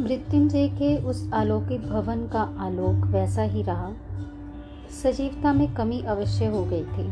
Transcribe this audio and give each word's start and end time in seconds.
मृत्युंजय 0.00 0.68
के 0.68 0.96
उस 0.96 1.30
अलौकिक 1.32 1.82
भवन 1.82 2.26
का 2.26 2.56
आलोक 2.58 3.06
वैसा 3.06 3.42
ही 3.42 3.62
रहा। 3.62 3.92
सजीवता 5.02 5.52
में 5.52 5.74
कमी 5.74 6.00
अवश्य 6.00 6.46
हो 6.46 6.64
गई 6.64 6.84
थी। 6.84 7.08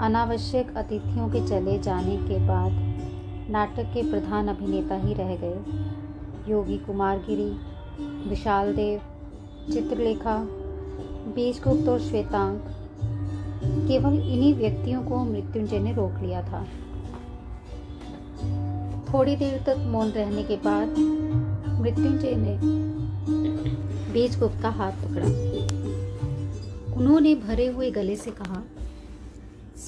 अनावश्यक 0.00 0.76
अतिथियों 0.76 1.28
के 1.28 1.46
चले 1.48 1.78
जाने 1.78 2.16
के 2.16 2.38
बाद 2.48 2.72
नाटक 3.50 3.82
के 3.82 4.10
प्रधान 4.10 4.48
अभिनेता 4.48 4.94
ही 4.94 5.14
रह 5.14 5.36
गए। 5.36 5.58
योगी 6.50 6.78
कुमार 6.78 7.18
गिरी, 7.18 7.50
विशाल 8.30 8.74
देव, 8.74 9.00
चित्रलेखा, 9.72 10.48
बीजगुप्त 11.34 11.88
और 11.88 12.00
श्वेतांक, 12.00 12.64
केवल 13.64 14.12
इन्हीं 14.12 14.54
व्यक्तियों 14.54 15.02
को 15.02 15.24
मृत्युंजय 15.24 15.78
ने 15.78 15.92
रोक 15.92 16.22
लिया 16.22 16.42
था। 16.42 16.66
थोड़ी 19.14 19.36
देर 19.36 19.62
तक 19.66 19.76
मौन 19.78 20.08
रहने 20.10 20.42
के 20.42 20.56
बाद 20.56 20.88
मृत्युंजय 21.80 22.34
ने 22.36 22.58
बीजगुप्त 24.12 24.62
का 24.62 24.70
हाथ 24.70 24.92
पकड़ा। 24.92 25.26
उन्होंने 26.94 27.34
भरे 27.34 27.66
हुए 27.66 27.90
गले 27.90 28.16
से 28.16 28.30
कहा, 28.30 28.62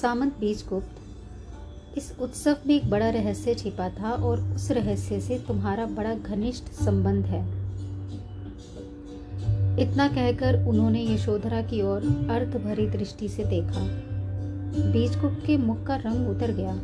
सामंत 0.01 0.39
बीजगुप्त, 0.39 1.97
इस 1.97 2.11
उत्सव 2.21 2.57
में 2.67 2.75
एक 2.75 2.89
बड़ा 2.89 3.09
रहस्य 3.09 3.55
छिपा 3.55 3.89
था 3.89 4.11
और 4.11 4.41
उस 4.55 4.71
रहस्य 4.71 5.19
से 5.19 5.39
तुम्हारा 5.47 5.85
बड़ा 5.85 6.13
घनिष्ठ 6.13 6.63
संबंध 6.63 7.25
है। 7.25 7.41
इतना 9.79 10.07
कहकर 10.07 10.65
उन्होंने 10.67 11.03
यशोधरा 11.05 11.61
की 11.61 11.81
ओर 11.81 12.01
अर्थ 12.31 12.57
भरी 12.57 12.87
दृष्टि 12.89 13.29
से 13.29 13.45
देखा। 13.45 14.16
बीजगुप्त 14.67 15.45
के 15.45 15.57
मुख 15.57 15.83
का 15.83 15.95
रंग 15.95 16.29
उतर 16.29 16.51
गया। 16.51 16.81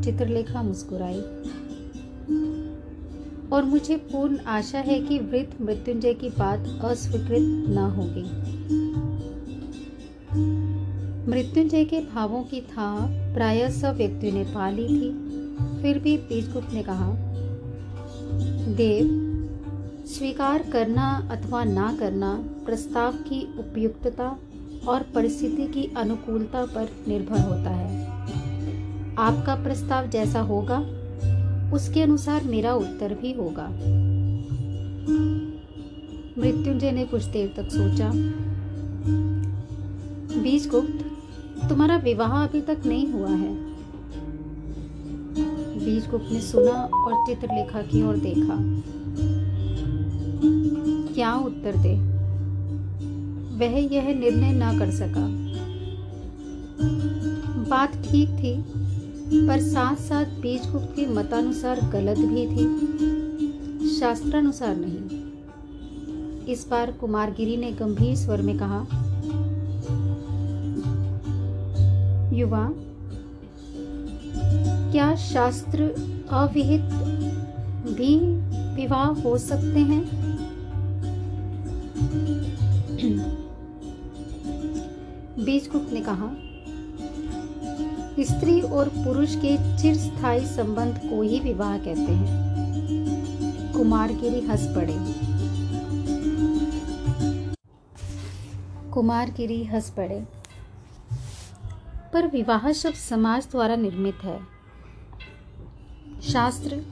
चित्रलेखा 0.00 0.62
मुस्कुराई। 0.62 1.20
और 3.52 3.64
मुझे 3.64 3.96
पूर्ण 3.96 4.38
आशा 4.38 4.78
है 4.78 5.00
कि 5.00 5.18
वृद्ध 5.18 5.64
मृत्युंजय 5.64 6.14
की 6.14 6.28
बात 6.28 6.60
अस्वीकृत 6.84 7.68
न 7.70 7.78
होगी। 7.78 8.22
मृत्युंजय 11.30 11.84
के 11.84 12.00
भावों 12.00 12.42
की 12.42 12.60
था, 12.60 13.06
प्राय 13.34 13.70
सब 13.70 13.96
व्यक्तियों 13.96 14.32
ने 14.32 14.44
पा 14.44 14.70
ली 14.70 14.88
थी। 14.88 15.30
फिर 15.82 15.98
भी 15.98 16.16
बीजगुप्त 16.16 16.72
ने 16.72 16.82
कहा, 16.82 17.12
देव, 18.74 19.26
स्वीकार 20.06 20.62
करना 20.62 21.28
अथवा 21.30 21.64
ना 21.64 21.96
करना 22.00 22.44
प्रस्ताव 22.66 23.12
की 23.12 23.58
उपयुक्तता 23.58 24.38
और 24.88 25.02
परिस्थिति 25.02 25.64
की 25.64 25.94
अनुकूलता 25.96 26.64
पर 26.64 26.88
निर्भर 27.08 27.40
होता 27.40 27.70
है। 27.70 28.06
आपका 29.18 29.54
प्रस्ताव 29.54 30.06
जैसा 30.06 30.40
होगा, 30.40 30.78
उसके 31.74 32.02
अनुसार 32.02 32.44
मेरा 32.44 32.74
उत्तर 32.74 33.14
भी 33.14 33.32
होगा। 33.32 33.68
मृत्युंजय 36.38 36.92
ने 36.92 37.04
कुछ 37.04 37.24
देर 37.24 37.54
तक 37.56 37.68
सोचा। 37.68 38.10
बीजगुप्त, 40.42 41.06
तुम्हारा 41.68 41.96
विवाह 41.96 42.46
अभी 42.46 42.60
तक 42.60 42.78
नहीं 42.86 43.06
हुआ 43.06 43.30
है। 43.30 43.54
बीजगुप्त 45.84 46.32
ने 46.32 46.40
सुना 46.40 46.72
और 46.72 47.26
चित्रलेखा 47.26 47.82
की 47.82 48.02
ओर 48.02 48.16
देखा। 48.16 48.56
क्या 51.14 51.34
उत्तर 51.34 51.76
दे? 51.76 52.19
वह 53.60 53.78
यह 53.94 54.14
निर्णय 54.14 54.52
ना 54.52 54.72
कर 54.78 54.90
सका। 54.90 55.26
बात 57.70 57.96
ठीक 58.02 58.28
थी, 58.30 58.52
पर 59.48 59.60
साथ 59.60 59.96
साथ 59.96 60.24
बीजगुप्त 60.40 60.92
के 60.96 61.06
मतानुसार 61.06 61.80
गलत 61.92 62.18
भी 62.18 62.46
थी। 62.46 62.64
शास्त्रानुसार 63.98 64.76
नहीं। 64.76 66.46
इस 66.46 66.66
बार 66.70 66.92
कुमारगिरी 66.92 67.56
ने 67.56 67.72
गंभीर 67.72 68.16
स्वर 68.16 68.42
में 68.42 68.56
कहा, 68.58 68.80
युवा, 72.32 72.68
क्या 74.92 75.14
शास्त्र 75.16 75.82
अविहित 76.30 76.80
भी 77.96 78.16
विवाह 78.76 79.06
हो 79.22 79.36
सकते 79.38 79.80
हैं? 79.80 80.02
बीजगुप्त 85.44 85.92
ने 85.92 86.00
कहा, 86.00 86.30
स्त्री 88.20 88.60
और 88.60 88.88
पुरुष 88.88 89.36
के 89.36 89.78
चिरस्थायी 89.78 90.46
संबंध 90.46 90.98
को 90.98 91.22
ही 91.22 91.40
विवाह 91.40 91.78
कहते 91.78 92.12
हैं। 92.12 92.50
कुमारगिरी 93.72 94.40
हंस 94.40 94.66
पड़े। 94.76 94.96
कुमारगिरी 98.90 99.64
हंस 99.64 99.90
पड़े। 99.90 100.24
पर 102.12 102.26
विवाह 102.26 102.72
शब्द 102.72 102.94
समाज 102.94 103.48
द्वारा 103.50 103.76
निर्मित 103.76 104.18
है। 104.24 104.40
शास्त्र, 106.22 106.84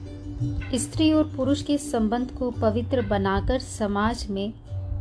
स्त्री 0.75 1.11
और 1.11 1.23
पुरुष 1.35 1.61
के 1.61 1.77
संबंध 1.77 2.31
को 2.31 2.51
पवित्र 2.51 3.01
बनाकर 3.01 3.59
समाज 3.59 4.27
में 4.29 4.53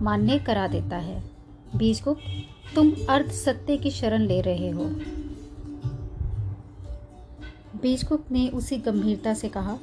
मान्य 0.03 0.39
करा 0.39 0.69
देता 0.69 0.97
है। 0.97 1.38
बीजगुप्त 1.77 2.75
तुम 2.75 2.93
अर्थ 3.11 3.31
सत्य 3.33 3.77
की 3.77 3.91
शरण 3.91 4.23
ले 4.23 4.41
रहे 4.41 4.71
हो। 4.71 4.85
बीजगुप्त 7.83 8.33
ने 8.33 8.49
उसी 8.49 8.77
गंभीरता 8.77 9.35
से 9.35 9.49
कहा, 9.49 9.79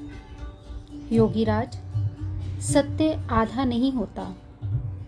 योगीराज, 1.11 1.77
सत्य 2.61 3.27
आधा 3.31 3.63
नहीं 3.63 3.91
होता, 3.91 4.35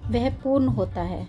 वह 0.07 0.29
पूर्ण 0.35 0.67
होता 0.67 1.01
है। 1.01 1.27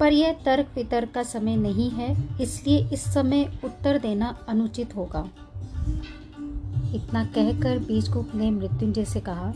पर 0.00 0.12
यह 0.12 0.32
तर्क 0.32 0.68
वितर्क 0.74 1.10
का 1.10 1.22
समय 1.22 1.56
नहीं 1.56 1.90
है, 1.90 2.16
इसलिए 2.40 2.88
इस 2.92 3.04
समय 3.14 3.50
उत्तर 3.64 3.98
देना 3.98 4.38
अनुचित 4.48 4.96
होगा। 4.96 5.28
इतना 6.94 7.24
कहकर 7.24 7.78
बीजगुप्त 7.78 8.34
ने 8.34 8.50
मृत्युंजय 8.50 9.04
से 9.04 9.20
कहा, 9.20 9.52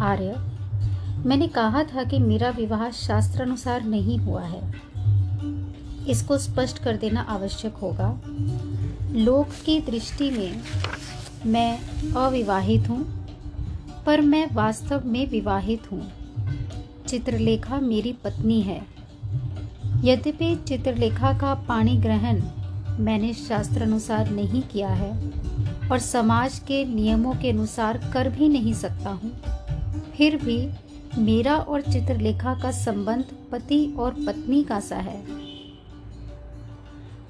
आर्य 0.00 0.34
मैंने 1.24 1.46
कहा 1.48 1.82
था 1.84 2.02
कि 2.04 2.18
मेरा 2.18 2.48
विवाह 2.50 2.90
शास्त्र 2.90 3.42
अनुसार 3.42 3.84
नहीं 3.84 4.18
हुआ 4.18 4.42
है। 4.42 4.60
इसको 6.08 6.38
स्पष्ट 6.38 6.78
कर 6.78 6.96
देना 6.96 7.20
आवश्यक 7.30 7.74
होगा। 7.74 8.08
लोक 9.14 9.48
की 9.64 9.78
दृष्टि 9.80 10.30
में 10.30 10.62
मैं 11.46 11.78
अविवाहित 12.16 12.88
हूँ, 12.88 13.04
पर 14.06 14.20
मैं 14.20 14.46
वास्तव 14.54 15.06
में 15.06 15.26
विवाहित 15.30 15.90
हूँ। 15.92 16.02
चित्रलेखा 17.08 17.80
मेरी 17.80 18.12
पत्नी 18.24 18.60
है। 18.60 18.80
यद्यपि 20.04 20.54
चित्रलेखा 20.68 21.32
का 21.38 21.54
पाणी 21.68 21.96
ग्रहण 21.96 22.42
मैंने 22.98 23.32
शास्त्र 23.36 23.82
अनुसार 23.82 24.30
नहीं 24.30 24.62
किया 24.62 24.88
है, 24.88 25.12
और 25.90 25.98
समाज 26.00 26.58
के 26.58 26.84
नियमों 26.84 27.34
के 27.34 27.50
अनुसार 27.50 27.98
कर 28.14 28.28
भी 28.28 28.48
नहीं 28.48 28.72
सकता 28.74 29.10
हूँ, 29.12 29.32
फिर 30.16 30.36
भी 30.36 30.58
मेरा 31.18 31.56
और 31.56 31.80
चित्रलेखा 31.80 32.54
का 32.54 32.70
संबंध 32.70 33.24
पति 33.52 33.94
और 33.98 34.14
पत्नी 34.26 34.64
का 34.64 34.80
सा 34.80 34.96
है। 34.96 35.22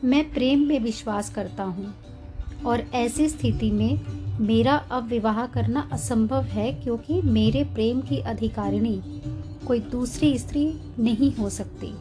मैं 0.04 0.32
प्रेम 0.32 0.60
में 0.60 0.80
विश्वास 0.80 1.30
करता 1.30 1.64
हूँ 1.64 1.94
और 2.66 2.80
ऐसी 2.80 3.28
स्थिति 3.28 3.70
में 3.70 4.00
मेरा 4.40 4.74
अब 4.74 5.06
विवाह 5.06 5.46
करना 5.46 5.88
असंभव 5.92 6.42
है 6.42 6.72
क्योंकि 6.72 7.22
मेरे 7.22 7.64
प्रेम 7.64 8.00
की 8.00 8.18
अधिकारिणी 8.18 9.02
कोई 9.66 9.80
दूसरी 9.80 10.38
स्त्री 10.38 10.80
नहीं 10.98 11.34
हो 11.34 11.50
सकती। 11.50 11.94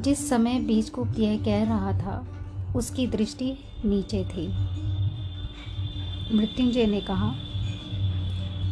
जिस 0.00 0.28
समय 0.28 0.58
बीजगुप्त 0.60 1.18
यह 1.18 1.44
कह 1.44 1.64
रहा 1.64 1.92
था, 1.92 2.26
उसकी 2.76 3.06
दृष्टि 3.06 3.58
नीचे 3.84 4.24
थी। 4.24 4.48
मृत्युंजय 6.36 6.86
ने 6.86 7.00
कहा 7.00 7.45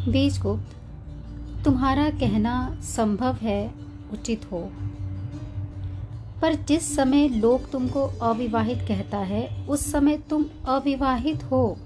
बीजगुप्त 0.08 1.64
तुम्हारा 1.64 2.08
कहना 2.10 2.54
संभव 2.82 3.36
है, 3.42 3.70
उचित 4.12 4.40
हो। 4.52 4.58
पर 6.42 6.54
जिस 6.68 6.94
समय 6.96 7.28
लोग 7.28 7.70
तुमको 7.70 8.02
अविवाहित 8.22 8.78
कहता 8.78 9.18
है, 9.18 9.66
उस 9.66 9.92
समय 9.92 10.16
तुम 10.30 10.44
अविवाहित 10.68 11.44
हो। 11.44 11.76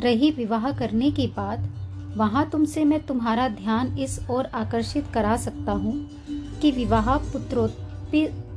रही 0.00 0.30
विवाह 0.30 0.70
करने 0.72 1.10
की 1.10 1.26
बात, 1.26 1.58
वहाँ 2.16 2.48
तुमसे 2.50 2.84
मैं 2.84 3.00
तुम्हारा 3.00 3.48
ध्यान 3.48 3.98
इस 3.98 4.18
ओर 4.30 4.46
आकर्षित 4.54 5.04
करा 5.14 5.36
सकता 5.36 5.72
हूँ 5.72 5.94
कि 6.60 6.70
विवाह 6.70 7.16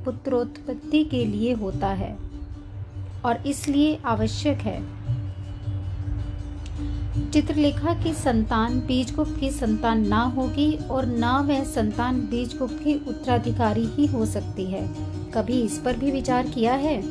पुत्रोत्पत्ति 0.06 1.04
के 1.04 1.26
लिए 1.26 1.54
होता 1.54 1.88
है 1.94 2.18
और 3.26 3.48
इसलिए 3.48 4.00
आवश्यक 4.06 4.58
है। 4.58 5.01
चित्रलेखा 7.18 8.04
की 8.04 8.14
संतान 8.14 8.80
बीजगुप्त 8.80 9.38
की 9.40 9.52
संतान 9.52 10.08
ना 10.08 10.22
होगी 10.22 10.76
और 10.76 11.06
ना 11.06 11.40
वह 11.40 11.64
संतान 11.64 12.22
बीजगुप्त 12.22 12.80
की 12.84 12.94
उत्तराधिकारी 13.08 13.86
ही 13.86 14.06
हो 14.06 14.26
सकती 14.26 14.66
है। 14.66 14.96
कभी 15.32 15.62
इस 15.62 15.78
पर 15.78 15.98
भी 15.98 16.12
विचार 16.12 16.48
किया 16.48 16.74
है? 16.74 17.02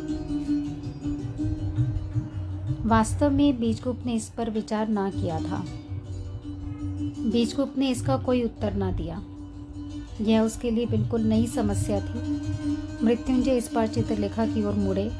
वास्तव 2.87 3.31
में 3.31 3.61
बीजगुप्त 3.61 4.06
ने 4.06 4.14
इस 4.14 4.29
पर 4.29 4.50
विचार 4.50 4.88
ना 4.88 5.11
किया 5.11 5.38
था। 5.41 5.64
बीजगुप्त 7.32 7.79
ने 7.79 7.91
इसका 7.91 8.17
कोई 8.17 8.43
उत्तर 8.43 8.75
ना 8.75 8.93
दिया। 8.93 9.23
यह 10.20 10.41
उसके 10.41 10.70
लिए 10.70 10.87
बिल्कुल 10.87 11.20
नई 11.20 11.46
समस्या 11.46 12.00
थी। 12.00 12.43
मृत्युंजय 13.05 13.56
इस 13.56 13.75
बार 13.75 13.87
चित्रलेखा 13.87 14.46
की 14.46 14.64
ओर 14.64 14.75
मुड़े। 14.75 15.11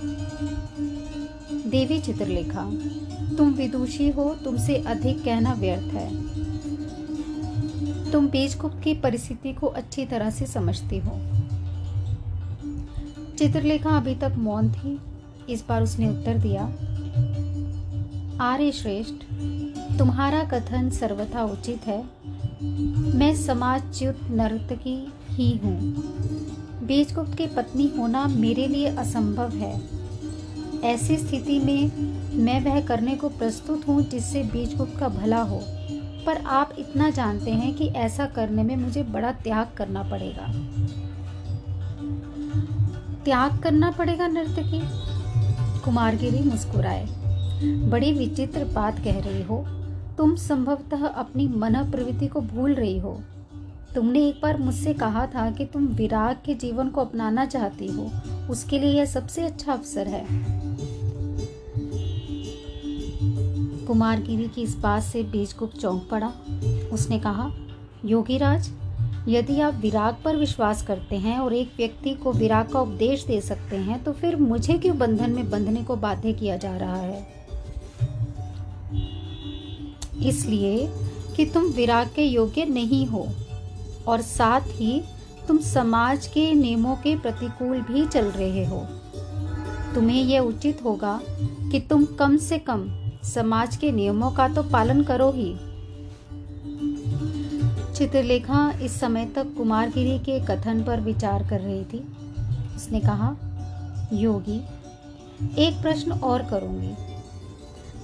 देवी 1.71 2.01
चित्रलेखा 2.01 2.71
तुम 3.39 3.51
विदुषी 3.51 4.09
हो, 4.11 4.35
तुमसे 4.35 4.77
अधिक 4.77 5.25
कहना 5.25 5.53
व्यर्थ 5.53 5.95
है। 5.95 6.09
तुम 8.13 8.29
बीजगुप्त 8.29 8.81
की 8.85 8.95
परिस्थिति 8.95 9.53
को 9.53 9.67
अच्छी 9.67 10.07
तरह 10.07 10.31
से 10.31 10.47
समझती 10.47 10.99
हो। 10.99 11.19
चित्रलेखा 13.39 13.97
अभी 13.97 14.15
तक 14.15 14.33
मौन 14.37 14.73
थी, 14.73 14.99
इस 15.49 15.65
बार 15.69 15.83
उसने 15.83 16.09
उत्तर 16.09 16.39
दिया, 16.39 16.63
आर्य 18.41 18.73
श्रेष्ठ, 18.73 19.15
तुम्हारा 19.99 20.43
कथन 20.45 20.91
सर्वथा 20.91 21.45
उचित 21.45 21.87
है। 21.87 22.03
मैं 23.15 23.35
समाजच्युत 23.37 24.21
नर्तकी 24.31 25.13
ही 25.31 25.51
हूँ। 25.57 25.79
बीजगुप्त 26.87 27.35
की 27.35 27.47
पत्नी 27.47 27.93
होना 27.99 28.27
मेरे 28.27 28.67
लिए 28.69 28.89
असंभव 28.89 29.51
है। 29.51 30.00
ऐसी 30.85 31.17
स्थिति 31.17 31.59
में 31.59 31.91
मैं 32.45 32.65
वह 32.65 32.81
करने 32.81 33.15
को 33.15 33.29
प्रस्तुत 33.29 33.89
हूँ 33.89 34.03
जिससे 34.03 34.43
बीजगुप्त 34.43 35.01
का 35.01 35.09
भला 35.09 35.43
हो। 35.43 35.63
पर 36.27 36.37
आप 36.37 36.75
इतना 36.79 37.11
जानते 37.11 37.51
हैं 37.51 37.75
कि 37.75 37.87
ऐसा 37.87 38.27
करने 38.27 38.63
में 38.63 38.77
मुझे 38.77 39.03
बड़ा 39.03 39.33
त्याग 39.33 39.67
करना 39.77 40.03
पड़ेगा। 40.03 40.53
त्याग 43.25 43.59
करना 43.59 43.91
पड़ेगा 43.91 44.27
नर्तकी? 44.27 44.81
कुमारगिरी 45.81 46.41
मुस्कुराए। 46.51 47.07
बड़ी 47.65 48.13
विचित्र 48.13 48.65
बात 48.65 48.99
कह 48.99 49.19
रही 49.19 49.43
हो। 49.43 49.65
तुम 50.19 50.37
संभवतः 50.37 51.07
अपनी 51.07 51.49
मन 51.49 51.75
प्रवृत्ति 51.91 52.27
को 52.27 52.41
भूल 52.41 52.75
रही 52.75 52.99
हो। 52.99 53.21
तुमने 53.95 54.27
एक 54.29 54.41
बार 54.43 54.59
मुझसे 54.59 54.93
कहा 54.95 55.27
था 55.27 55.51
कि 55.51 55.65
तुम 55.65 55.87
विराग 55.87 56.37
के 56.45 56.55
जीवन 56.55 56.89
को 56.89 57.01
अपनाना 57.01 57.45
चाहती 57.47 57.87
हो। 57.87 58.11
उसके 58.51 58.79
लिए 58.79 58.93
यह 58.93 59.05
सबसे 59.05 59.43
अच्छा 59.43 59.73
अवसर 59.73 60.09
है। 60.09 60.25
कुमारगिरी 63.87 64.49
की 64.49 64.63
इस 64.63 64.77
बात 64.77 65.03
से 65.03 65.23
बीजगुप्त 65.23 65.77
चौंक 65.77 66.09
पड़ा। 66.11 66.33
उसने 66.93 67.19
कहा, 67.19 67.51
योगीराज, 68.05 68.71
यदि 69.29 69.61
आप 69.61 69.75
विराग 69.75 70.17
पर 70.25 70.37
विश्वास 70.37 70.83
करते 70.83 71.17
हैं 71.17 71.39
और 71.39 71.55
एक 71.55 71.73
व्यक्ति 71.77 72.15
को 72.15 72.33
विराग 72.33 72.69
का 72.69 72.81
उपदेश 72.81 73.25
दे 73.25 73.41
सकते 73.41 73.77
हैं 73.77 74.03
तो 74.05 74.13
फिर 74.13 74.37
मुझे 74.37 74.79
क्यों 74.79 74.97
बंधन 74.99 75.31
में 75.31 75.51
बंधने 75.51 75.83
को 75.85 75.97
बाध्य 75.97 76.33
किया 76.33 76.57
जा 76.57 76.77
रहा 76.77 76.97
है? 76.97 77.27
इसलिए 80.23 80.89
कि 81.37 81.47
तुम 81.47 81.65
विराग 81.73 82.11
के 82.15 82.25
योग्य 82.25 82.65
नहीं 82.65 83.07
हो। 83.07 83.27
और 84.09 84.21
साथ 84.21 84.61
ही 84.67 85.03
तुम 85.49 85.59
समाज 85.59 86.27
के 86.27 86.55
नियमों 86.55 86.97
के 86.97 87.17
प्रतिकूल 87.17 87.81
भी 87.81 88.07
चल 88.07 88.25
रहे 88.25 88.65
हो। 88.65 88.87
तुम्हें 89.95 90.23
यह 90.23 90.41
उचित 90.41 90.85
होगा 90.85 91.21
कि 91.73 91.81
तुम 91.81 92.05
कम 92.05 92.37
से 92.37 92.59
कम 92.59 92.89
समाज 93.25 93.77
के 93.77 93.93
नियमों 93.93 94.31
का 94.31 94.49
तो 94.49 94.63
पालन 94.63 95.03
करो 95.03 95.31
ही। 95.31 95.55
चित्रलेखा 97.95 98.73
इस 98.83 99.01
समय 99.01 99.27
तक 99.27 99.47
कुमारगिरी 99.57 100.19
के 100.19 100.41
कथन 100.41 100.83
पर 100.83 101.01
विचार 101.01 101.49
कर 101.49 101.61
रही 101.61 101.85
थी। 101.85 101.99
उसने 102.77 103.01
कहा, 103.01 103.37
योगी, 104.13 104.61
एक 105.59 105.83
प्रश्न 105.83 106.13
और 106.13 106.43
करूँगी। 106.43 106.95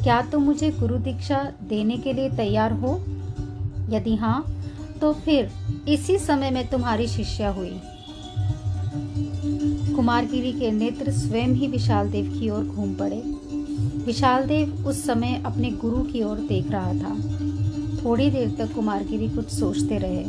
क्या 0.04 0.22
तुम 0.22 0.42
मुझे 0.42 0.70
गुरु 0.70 0.98
दीक्षा 0.98 1.52
देने 1.62 1.96
के 1.96 2.12
लिए 2.12 2.30
तैयार 2.30 2.72
हो? 2.72 2.96
यदि 3.90 4.16
हाँ 4.16 4.55
तो 5.00 5.12
फिर 5.12 5.50
इसी 5.88 6.18
समय 6.18 6.50
में 6.50 6.66
तुम्हारी 6.66 7.06
शिष्या 7.06 7.50
हुई। 7.50 7.80
कुमारगिरी 9.96 10.52
के 10.52 10.70
नेत्र 10.70 11.12
स्वयं 11.12 11.48
ही 11.48 11.66
विशाल 11.66 12.10
देव 12.10 12.38
की 12.40 12.50
ओर 12.50 12.64
घूम 12.64 12.94
पड़े। 12.94 13.22
विशाल 14.04 14.44
देव 14.46 14.86
उस 14.86 15.06
समय 15.06 15.42
अपने 15.46 15.70
गुरु 15.70 16.02
की 16.02 16.22
ओर 16.22 16.38
देख 16.38 16.70
रहा 16.70 16.92
था। 16.92 17.18
थोड़ी 18.04 18.30
देर 18.30 18.54
तक 18.58 18.74
कुमारगिरी 18.74 19.28
कुछ 19.28 19.48
सोचते 19.48 19.98
रहे। 19.98 20.24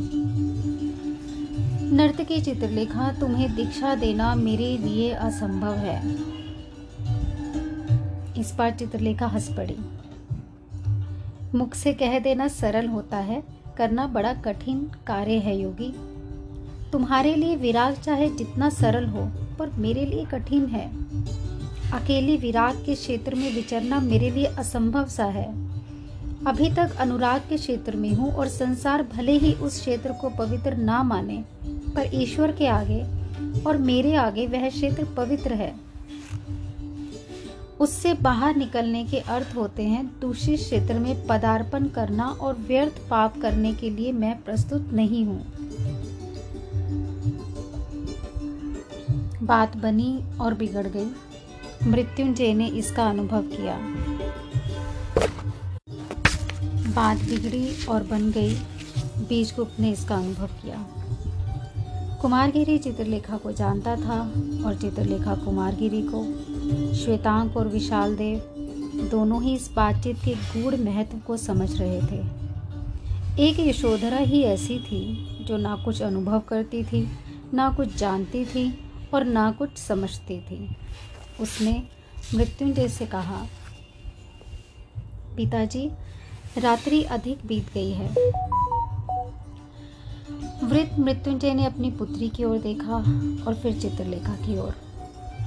नर्तकी 1.92 2.42
चित्रलेखा, 2.42 3.12
तुम्हें 3.12 3.56
दीक्षा 3.56 3.96
देना 3.96 4.36
मेरे 4.36 4.78
लिए 4.78 5.12
असंभव 5.12 5.74
है। 5.74 6.16
इस 8.40 8.56
बार 8.58 8.72
चित्रलेखा 8.72 9.28
हंस 9.28 9.50
पड़ी। 9.58 9.76
मुख 11.58 11.74
से 11.74 11.94
कह 11.94 12.20
देना 12.20 12.48
सरल 12.48 12.88
होता 12.88 13.18
है 13.18 13.57
करना 13.78 14.08
बड़ा 14.08 14.34
कठिन 14.34 14.80
कार्य 15.08 15.38
है, 15.38 15.58
योगी। 15.58 15.94
तुम्हारे 16.92 17.36
लिए 17.36 17.56
विराग 17.56 17.96
चाहे 17.96 18.30
जितना 18.30 18.70
सरल 18.70 19.06
हो, 19.06 19.32
पर 19.60 19.70
मेरे 19.78 20.06
लिए 20.06 20.26
कठिन 20.26 20.66
है। 20.66 20.86
अकेली 21.94 22.38
विराग 22.38 22.84
के 22.86 22.96
क्षेत्र 22.96 23.36
में 23.36 23.54
विचरना 23.56 24.00
मेरे 24.00 24.30
लिए 24.30 24.46
असंभव 24.46 25.08
सा 25.08 25.26
है। 25.26 25.48
अभी 26.46 26.70
तक 26.70 26.96
अनुराग 27.00 27.42
के 27.50 27.58
क्षेत्र 27.58 27.96
में 27.96 28.14
हूँ 28.14 28.32
और 28.32 28.48
संसार 28.48 29.04
भले 29.04 29.38
ही 29.38 29.54
उस 29.54 29.80
क्षेत्र 29.80 30.12
को 30.12 30.30
पवित्र 30.30 30.76
ना 30.78 31.02
माने, 31.04 31.44
पर 31.96 32.10
ईश्वर 32.14 32.52
के 32.52 32.68
आगे 32.68 33.02
और 33.64 33.78
मेरे 33.78 34.16
आगे 34.16 34.48
वह 34.48 34.70
क्षेत्र 34.70 35.06
पवित्र 35.18 35.54
है। 35.54 35.74
उससे 37.80 38.14
बाहर 38.14 38.56
निकलने 38.56 39.04
के 39.06 39.20
अर्थ 39.20 39.56
होते 39.56 39.84
हैं 39.84 40.20
दूषित 40.20 40.60
क्षेत्र 40.60 41.00
में 41.00 41.28
पदार्पण 41.28 41.88
करना 41.88 42.26
और 42.26 42.54
व्यर्थ 42.58 43.10
पाप 43.10 43.42
करने 43.42 43.74
के 43.74 43.90
लिए 43.90 44.12
मैं 44.12 44.42
प्रस्तुत 44.44 44.90
नहीं 44.94 45.26
हूँ। 45.26 45.46
बात 49.44 49.78
बनी 49.78 50.24
और 50.42 50.54
बिगड़ 50.54 50.88
गई। 50.88 51.08
मृत्युंजय 51.90 52.54
ने 52.54 52.68
इसका 52.68 53.08
अनुभव 53.08 53.42
किया। 53.42 53.78
बात 56.96 57.18
बिगड़ी 57.18 57.86
और 57.86 58.04
बन 58.04 58.32
गई। 58.32 58.56
बीजगुप्त 59.30 59.80
ने 59.80 59.92
इसका 59.92 60.16
अनुभव 60.16 60.48
किया। 60.48 60.86
कुमारगिरी 62.22 62.78
चित्रलेखा 62.78 63.38
को 63.38 63.52
जानता 63.52 63.96
था 63.96 64.20
और 64.66 64.78
चित्रलेखा 64.82 65.36
कुमारगिरी 65.36 66.02
को। 66.02 66.24
श्वेतांक 66.96 67.58
और 67.58 67.68
विशाल 67.68 68.16
देव 68.16 69.10
दोनों 69.12 69.44
ही 69.44 69.54
इस 69.56 69.70
बातचीत 69.76 70.18
के 70.26 70.34
गूढ़ 70.34 70.76
महत्व 70.76 71.18
को 71.18 71.38
समझ 71.38 71.82
रहे 71.82 72.02
थे। 72.02 72.48
एक 73.44 73.60
यशोधरा 73.60 74.18
ही 74.18 74.42
ऐसी 74.44 74.80
थी 74.80 75.28
जो 75.42 75.58
ना 75.58 75.76
कुछ 75.76 76.02
अनुभव 76.02 76.40
करती 76.40 76.84
थी, 76.84 77.08
ना 77.54 77.70
कुछ 77.70 77.96
जानती 77.96 78.46
थी 78.46 78.92
और 79.14 79.24
ना 79.24 79.52
कुछ 79.52 79.78
समझती 79.78 80.40
थी। 80.40 80.76
उसने 81.42 81.84
मृत्युंजय 82.36 82.88
से 82.88 83.06
कहा, 83.06 83.46
पिताजी, 85.36 85.90
रात्रि 86.58 87.04
अधिक 87.04 87.46
बीत 87.46 87.74
गई 87.74 87.92
है। 87.92 88.10
वृद्ध 90.64 91.00
मृत्युंजय 91.00 91.54
ने 91.54 91.66
अपनी 91.66 91.92
पुत्री 91.92 92.30
की 92.30 92.44
ओर 92.44 92.58
देखा 92.58 92.96
और 93.48 93.60
फिर 93.64 93.80
चित्रलेखा 93.82 94.36
की 94.36 94.58
ओर। 94.60 94.87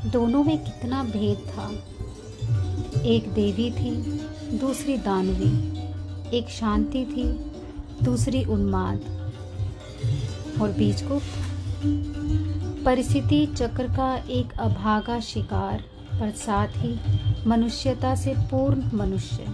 दोनों 0.07 0.45
में 0.45 0.65
कितना 0.65 1.05
भेद 1.05 1.39
था। 1.39 1.71
एक 3.03 3.33
देवी 3.33 3.71
थी, 3.71 3.91
दूसरी 4.59 4.99
दानवी। 4.99 5.81
एक 6.37 6.49
शांति 6.49 7.05
थी, 7.05 7.25
दूसरी 8.05 8.45
उन्माद। 8.45 9.01
और 10.63 10.73
बीच 10.73 11.03
को 11.03 11.21
परिस्थिति 12.85 13.47
चक्र 13.47 13.87
का 13.89 14.17
एक 14.17 14.53
अभागा 14.53 15.21
शिकार, 15.21 15.85
पर 16.15 16.31
साथ 16.31 16.69
ही 16.77 17.01
मनुष्यता 17.47 18.15
से 18.15 18.35
पूर्ण 18.39 18.91
मनुष्य। 18.95 19.47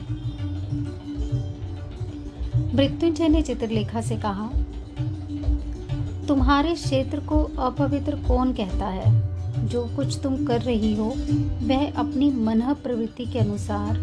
मृत्युंजय 2.75 3.29
ने 3.29 3.43
चित्रलेखा 3.43 4.01
से 4.01 4.17
कहा, 4.17 4.51
तुम्हारे 6.29 6.75
क्षेत्र 6.75 7.21
को 7.21 7.45
अपवित्र 7.59 8.17
कौन 8.17 8.53
कहता 8.53 8.87
है? 8.87 9.26
जो 9.63 9.85
कुछ 9.97 10.19
तुम 10.23 10.45
कर 10.47 10.61
रही 10.61 10.95
हो, 10.95 11.13
वह 11.63 11.91
अपनी 11.93 12.31
मन 12.31 12.61
प्रवृत्ति 12.75 13.25
के 13.25 13.39
अनुसार। 13.39 13.99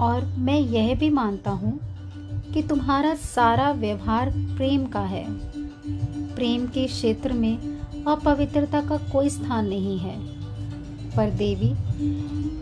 और 0.00 0.24
मैं 0.38 0.58
यह 0.60 0.94
भी 0.94 1.10
मानता 1.10 1.50
हूँ 1.50 1.78
कि 2.54 2.62
तुम्हारा 2.62 3.14
सारा 3.14 3.70
व्यवहार 3.72 4.30
प्रेम 4.56 4.86
का 4.86 5.00
है। 5.00 5.24
प्रेम 6.34 6.66
के 6.66 6.86
क्षेत्र 6.86 7.32
में 7.32 7.56
अपवित्रता 8.06 8.80
का 8.80 8.96
कोई 9.12 9.28
स्थान 9.28 9.66
नहीं 9.66 9.98
है। 9.98 10.16
पर 11.16 11.30
देवी, 11.30 11.72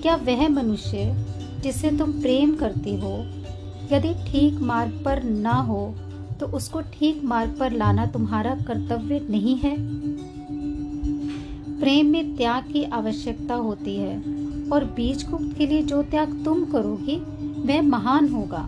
क्या 0.03 0.15
वह 0.17 0.49
मनुष्य 0.49 1.25
जिसे 1.63 1.91
तुम 1.91 2.13
प्रेम 2.13 2.55
करती 2.57 2.97
हो, 2.97 3.13
यदि 3.93 4.15
ठीक 4.25 4.61
मार्ग 4.61 5.03
पर 5.05 5.23
ना 5.23 5.55
हो 5.63 5.95
तो 6.41 6.47
उसको 6.47 6.81
ठीक 6.93 7.23
मार्ग 7.25 7.57
पर 7.59 7.73
लाना 7.73 8.07
तुम्हारा 8.07 8.55
कर्तव्य 8.67 9.21
नहीं 9.31 9.57
है? 9.57 9.77
प्रेम 11.83 12.07
में 12.07 12.37
त्याग 12.37 12.65
की 12.73 12.85
आवश्यकता 12.85 13.55
होती 13.55 13.97
है 13.97 14.17
और 14.71 14.85
बीज 14.85 15.17
बीजगुप्त 15.17 15.59
के 15.59 15.67
लिए 15.67 15.83
जो 15.83 16.03
त्याग 16.03 16.45
तुम 16.45 16.65
करोगी, 16.65 17.17
वह 17.63 17.83
महान 17.83 18.29
होगा। 18.29 18.67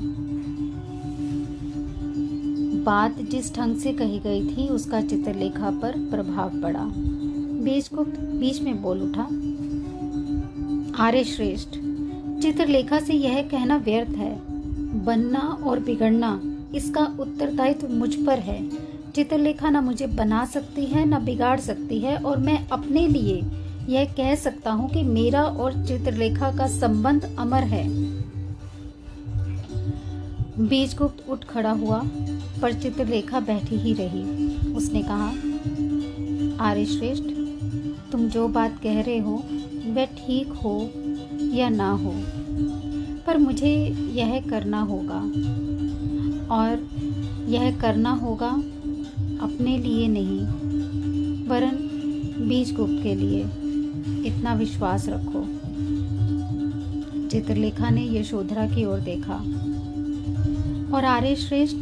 बात 2.85 3.21
जिस 3.21 3.56
ढंग 3.56 3.76
से 3.76 3.92
कही 3.92 4.18
गई 4.18 4.49
थी, 4.49 4.68
उसका 4.68 5.00
चित्रलेखा 5.00 5.71
पर 5.71 5.92
प्रभाव 6.11 6.62
पड़ा। 6.62 6.92
बीजगुप्त 7.64 8.21
बीच 8.21 8.61
में 8.62 8.83
बोल 8.83 9.02
उठा, 9.02 9.23
आर्य 11.04 11.25
श्रेष्ठ, 11.25 11.68
चित्रलेखा 12.42 13.00
से 13.00 13.12
यह 13.12 13.42
कहना 13.42 13.76
व्यर्थ 13.76 14.11
है। 14.11 14.40
बनना 15.04 15.40
और 15.40 15.80
बिगड़ना 15.80 16.40
इसका 16.75 17.16
उत्तरदायित्व 17.21 17.88
मुझ 17.88 18.14
पर 18.14 18.38
है। 18.38 18.84
चित्रलेखा 19.14 19.71
ना 19.71 19.80
मुझे 19.80 20.06
बना 20.06 20.44
सकती 20.44 20.85
है, 20.85 21.04
ना 21.04 21.18
बिगाड़ 21.18 21.59
सकती 21.61 21.99
है 21.99 22.16
और 22.16 22.38
मैं 22.38 22.66
अपने 22.68 23.06
लिए 23.09 23.42
यह 23.88 24.04
कह 24.12 24.35
सकता 24.35 24.73
हूँ 24.73 24.88
कि 24.90 25.02
मेरा 25.02 25.42
और 25.42 25.73
चित्रलेखा 25.87 26.50
का 26.56 26.66
संबंध 26.66 27.25
अमर 27.38 27.62
है। 27.64 27.85
बीजगुप्त 30.59 31.28
उठ 31.28 31.44
खड़ा 31.44 31.71
हुआ, 31.71 32.00
पर 32.62 32.73
चित्रलेखा 32.73 33.40
बैठी 33.40 33.76
ही 33.76 33.94
रही। 33.94 34.75
उसने 34.75 35.02
कहा, 35.02 35.28
आर्य 36.64 36.85
श्रेष्ठ, 36.87 37.25
तुम 38.12 38.28
जो 38.28 38.49
बात 38.49 38.78
कह 38.83 39.00
रहे 39.00 39.18
हो, 39.18 39.42
वह 39.87 40.04
ठीक 40.18 40.52
हो 40.64 40.90
या 41.54 41.68
ना 41.68 41.90
हो, 41.90 42.14
पर 43.26 43.38
मुझे 43.38 43.75
यह 44.12 44.40
करना 44.50 44.80
होगा 44.83 45.21
और 46.54 46.88
यह 47.49 47.76
करना 47.80 48.11
होगा 48.11 48.50
अपने 49.45 49.79
लिए 49.79 50.09
नहीं, 50.09 50.41
वरन 51.49 51.77
बीज 52.49 52.75
गुप्त 52.75 53.03
के 53.03 53.15
लिए 53.15 53.41
इतना 54.27 54.55
विश्वास 54.55 55.07
रखो। 55.09 55.45
चित्रलेखा 57.29 57.91
ने 57.91 58.07
यशोधरा 58.21 58.67
की 58.67 58.85
ओर 58.85 59.01
देखा। 59.01 59.35
और 60.97 61.05
आर्य 61.05 61.37
श्रेष्ठ 61.37 61.77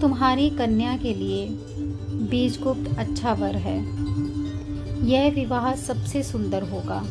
तुम्हारी 0.00 0.50
कन्या 0.50 0.96
के 0.96 1.14
लिए 1.14 1.48
बीजगुप्त 2.30 2.98
अच्छा 2.98 3.32
वर 3.32 3.56
है। 3.56 3.78
यह 5.08 5.30
विवाह 5.30 5.74
सबसे 5.74 6.22
सुंदर 6.22 6.62
होगा। 6.62 7.04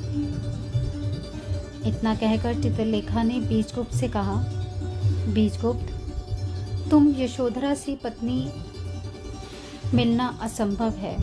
इतना 1.86 2.16
कहकर 2.16 2.62
चित्रलेखा 2.62 3.24
ने 3.24 3.40
बीजगुप्त 3.40 3.96
से 3.96 4.08
कहा 4.08 4.36
बीजगुप्त 5.34 5.94
तुम 6.92 7.14
यशोधरा 7.18 7.74
सी 7.74 7.96
पत्नी 7.96 8.50
मिलना 9.94 10.38
असंभव 10.42 10.94
है। 10.94 11.18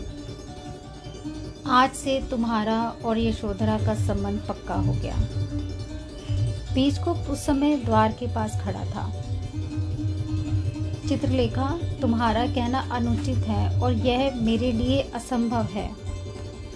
आज 1.67 1.91
से 1.91 2.27
तुम्हारा 2.29 2.95
और 3.05 3.17
यशोधरा 3.17 3.77
का 3.77 3.95
संबंध 3.95 4.39
पक्का 4.39 4.73
हो 4.73 4.93
गया। 4.93 5.15
बीजगुप्त 6.73 7.29
उस 7.29 7.45
समय 7.45 7.75
द्वार 7.75 8.11
के 8.11 8.27
पास 8.27 8.61
खड़ा 8.63 8.83
था। 8.85 9.09
चित्रलेखा, 11.09 11.79
तुम्हारा 12.01 12.45
कहना 12.45 12.79
अनुचित 12.91 13.37
है 13.37 13.79
और 13.79 13.93
यह 13.93 14.35
मेरे 14.35 14.71
लिए 14.71 15.01
असंभव 15.01 15.63
है। 15.63 15.89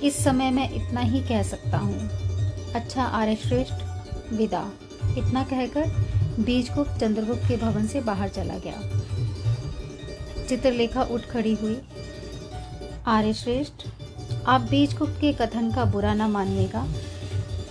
इस 0.03 0.23
समय 0.23 0.51
मैं 0.51 0.69
इतना 0.71 1.01
ही 1.01 1.21
कह 1.21 1.43
सकता 1.43 1.77
हूँ। 1.77 2.09
अच्छा 2.73 3.03
आर्य 3.03 3.35
श्रेष्ठ 3.35 4.33
विदा। 4.33 4.71
इतना 5.17 5.43
कहकर 5.43 5.87
बीजगुप्त 6.39 6.91
चंद्रगुप्त 6.91 7.47
के 7.47 7.57
भवन 7.57 7.87
से 7.87 8.01
बाहर 8.01 8.29
चला 8.29 8.57
गया। 8.57 8.94
चित्रलेखा 10.49 11.03
उठ 11.03 11.21
खड़ी 11.21 11.53
हुई। 11.53 11.77
आर्य 13.07 13.33
श्रेष्ठ, 13.33 13.87
आप 14.47 14.61
बीजगुप्त 14.61 15.17
के 15.21 15.33
कथन 15.33 15.71
का 15.71 15.85
बुरा 15.85 16.13
न 16.13 16.21
मानिएगा। 16.21 16.87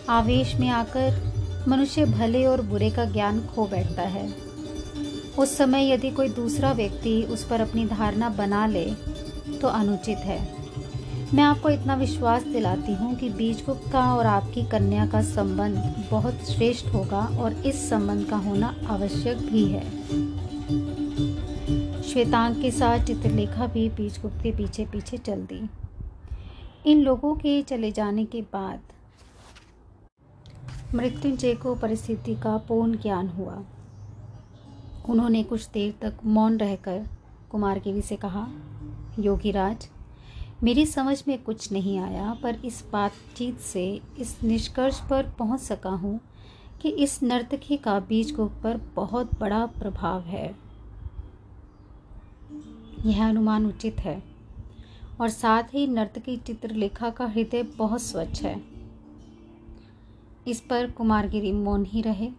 आवेश 0.09 0.55
में 0.55 0.69
आकर 0.69 1.65
मनुष्य 1.69 2.05
भले 2.05 2.45
और 2.45 2.63
बुरे 2.63 2.91
का 2.91 3.05
ज्ञान 3.05 3.41
खो 3.47 3.67
बैठता 3.67 4.03
है। 4.03 4.29
उस 5.39 5.57
समय 5.57 5.91
यदि 5.93 6.11
कोई 6.11 6.29
दूसरा 6.29 6.73
व्यक्ति 6.73 7.23
उस 7.23 7.45
पर 7.45 7.61
अपनी 7.61 7.87
धारणा 7.87 8.29
बना 8.29 8.67
ले 8.67 8.85
तो 9.61 9.69
अनुचित 9.69 10.19
है। 10.19 10.39
मैं 11.35 11.45
आपको 11.45 11.71
इतना 11.71 11.95
विश्वास 11.95 12.43
दिलाती 12.43 12.95
हूँ 12.95 13.15
कि 13.15 13.29
बीजगुप्त 13.29 13.91
का 13.93 14.15
और 14.15 14.27
आपकी 14.27 14.63
कन्या 14.63 15.07
का 15.07 15.23
संबंध 15.23 16.07
बहुत 16.11 16.45
श्रेष्ठ 16.51 16.87
होगा 16.87 17.21
और 17.41 17.53
इस 17.67 17.89
संबंध 17.91 18.27
का 18.27 18.37
होना 18.37 18.75
आवश्यक 18.87 19.39
भी 19.39 19.65
है। 19.65 19.83
श्वेतांग 22.15 22.61
के 22.63 22.71
साथ 22.71 22.99
चित्रलेखा 22.99 23.67
भी 23.67 23.89
बीजगुप्त 23.91 24.43
के 24.43 24.51
पीछे 24.53 24.85
पीछे 24.87 25.17
चल 25.19 25.41
दी। 25.43 25.61
इन 26.87 27.01
लोगों 27.03 27.35
के 27.35 27.63
चले 27.63 27.91
जाने 27.93 28.25
के 28.25 28.43
बाद 28.43 28.81
मृत्युंजय 30.95 31.55
को 31.55 31.75
परिस्थिति 31.75 32.35
का 32.35 32.57
पूर्ण 32.59 32.99
ज्ञान 32.99 33.29
हुआ। 33.29 33.59
उन्होंने 35.09 35.43
कुछ 35.43 35.69
देर 35.69 35.95
तक 36.03 36.25
मौन 36.25 36.59
रहकर 36.59 37.05
कुमारगिरी 37.51 38.03
से 38.03 38.17
कहा, 38.17 38.47
योगीराज, 39.19 39.89
मेरी 40.63 40.87
समझ 40.87 41.23
में 41.29 41.43
कुछ 41.43 41.73
नहीं 41.73 41.99
आया, 41.99 42.37
पर 42.43 42.61
इस 42.65 42.85
बातचीत 42.93 43.61
से 43.61 44.01
इस 44.19 44.43
निष्कर्ष 44.45 45.01
पर 45.01 45.35
पहुँच 45.39 45.61
सका 45.61 45.91
हूँ 45.91 46.21
कि 46.83 46.89
इस 46.89 47.23
नर्तकी 47.23 47.77
का 47.77 48.01
बीज 48.01 48.31
को 48.31 48.47
पर 48.47 48.81
बहुत 48.97 49.41
बड़ा 49.41 49.67
प्रभाव 49.67 50.21
है। 50.21 50.64
यह 53.07 53.29
अनुमान 53.29 53.67
उचित 53.67 54.01
है। 54.01 54.23
और 55.21 55.29
साथ 55.29 55.63
ही 55.63 55.87
नर्तकी 55.87 56.37
चित्रलेखा 56.37 57.11
का 57.11 57.27
हृदय 57.27 57.63
बहुत 57.63 58.03
स्वच्छ 58.03 58.43
है। 58.43 58.63
इस 60.49 60.61
पर 60.61 60.91
कुमारगिरी 60.91 61.53
मौन 61.53 61.85
ही 61.85 62.03
रहे। 62.03 62.31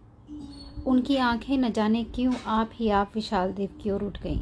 उनकी 0.86 1.16
आँखें 1.16 1.58
न 1.58 1.72
जाने 1.72 2.04
क्यों 2.04 2.34
आप 2.46 2.70
ही 2.74 2.88
आप 2.88 3.12
विशाल 3.14 3.52
देव 3.52 3.68
की 3.82 3.90
ओर 3.90 4.02
उठ 4.02 4.22
गईं। 4.22 4.40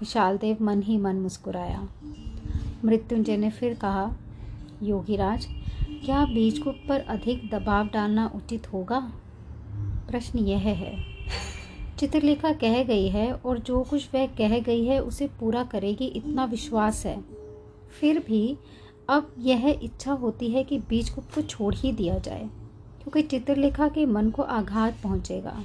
विशाल 0.00 0.38
देव 0.38 0.56
मन 0.60 0.82
ही 0.82 0.98
मन 0.98 1.16
मुस्कुराया। 1.16 1.88
मृत्युंजय 2.84 3.36
ने 3.36 3.50
फिर 3.50 3.74
कहा, 3.74 4.16
योगीराज, 4.82 5.46
क्या 6.04 6.24
बीजगुप्त 6.24 6.88
पर 6.88 7.00
अधिक 7.00 7.50
दबाव 7.50 7.88
डालना 7.88 8.32
उचित 8.34 8.72
होगा? 8.72 9.12
प्रश्न 10.10 10.38
यह 10.38 10.58
है। 10.58 11.04
चित्रलेखा 11.98 12.52
कह 12.52 12.82
गई 12.84 13.08
है 13.08 13.32
और 13.34 13.58
जो 13.58 13.82
कुछ 13.82 14.08
वह 14.14 14.26
कह 14.38 14.58
गई 14.58 14.84
है 14.84 14.98
उसे 15.00 15.26
पूरा 15.40 15.62
करेगी 15.64 16.06
इतना 16.06 16.44
विश्वास 16.44 17.04
है। 17.06 17.20
फिर 18.00 18.18
भी 18.18 18.56
अब 19.08 19.34
यह 19.38 19.68
इच्छा 19.82 20.12
होती 20.12 20.50
है 20.50 20.64
कि 20.64 20.78
बीजगुप्त 20.78 21.34
को 21.34 21.42
छोड़ 21.42 21.74
ही 21.74 21.92
दिया 21.92 22.18
जाए, 22.18 22.48
क्योंकि 23.02 23.22
चित्रलेखा 23.22 23.88
के 23.88 24.06
मन 24.06 24.30
को 24.30 24.42
आघात 24.42 24.96
पहुंचेगा। 25.02 25.62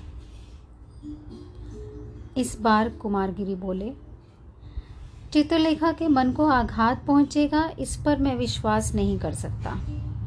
इस 2.38 2.58
बार 2.62 2.90
कुमारगिरी 2.92 3.56
बोले, 3.56 3.92
चित्रलेखा 5.34 5.92
के 5.92 6.08
मन 6.08 6.32
को 6.32 6.46
आघात 6.46 7.06
पहुंचेगा, 7.06 7.70
इस 7.80 7.96
पर 7.98 8.18
मैं 8.18 8.36
विश्वास 8.36 8.94
नहीं 8.96 9.18
कर 9.20 9.34
सकता। 9.34 9.80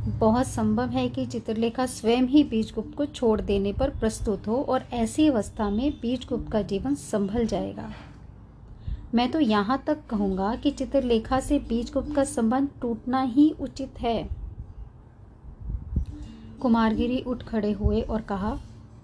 बहुत 0.02 0.47
संभव 0.47 0.88
है 0.88 1.09
कि 1.09 1.26
चित्रलेखा 1.26 1.87
स्वयं 1.87 2.23
ही 2.23 2.42
बीजगुप्त 2.44 2.97
को 2.97 3.04
छोड़ 3.06 3.40
देने 3.40 3.73
पर 3.73 3.90
प्रस्तुत 3.90 4.49
हो 4.49 4.56
और 4.62 4.85
ऐसी 4.92 5.28
अवस्था 5.28 5.68
में 5.71 5.90
बीजगुप्त 6.00 6.50
का 6.52 6.62
जीवन 6.62 6.94
संभल 6.94 7.47
जाएगा। 7.47 7.92
मैं 9.14 9.30
तो 9.30 9.40
यहाँ 9.40 9.82
तक 9.87 9.99
कहूँगा 10.11 10.54
कि 10.56 10.71
चित्रलेखा 10.71 11.40
से 11.40 11.59
बीजगुप्त 11.59 12.14
का 12.16 12.25
संबंध 12.25 12.68
टूटना 12.80 13.23
ही 13.23 13.50
उचित 13.61 14.00
है। 14.00 14.28
कुमारगिरी 16.61 17.21
उठ 17.21 17.42
खड़े 17.42 17.73
हुए 17.73 18.00
और 18.00 18.21
कहा, 18.21 18.59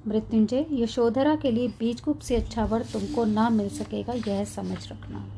मृत्युंजय, 0.07 0.67
यशोधरा 0.73 1.37
के 1.37 1.51
लिए 1.51 1.69
बीजगुप्त 1.69 2.23
से 2.23 2.37
अच्छा 2.37 2.65
वर 2.65 2.83
तुमको 2.83 3.25
ना 3.25 3.49
मिल 3.51 3.69
सकेगा, 3.69 4.13
यह 4.29 4.45
समझ 4.45 4.87
रखना। 4.93 5.38